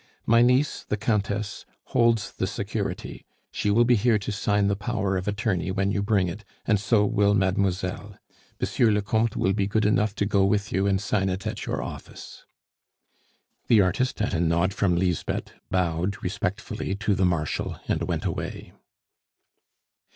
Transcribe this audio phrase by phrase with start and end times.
[0.25, 5.15] My niece, the Countess, holds the security; she will be here to sign the power
[5.15, 8.17] of attorney when you bring it, and so will mademoiselle.
[8.59, 11.67] Monsieur le Comte will be good enough to go with you and sign it at
[11.67, 12.45] your office."
[13.67, 18.73] The artist, at a nod from Lisbeth, bowed respectfully to the Marshal and went away.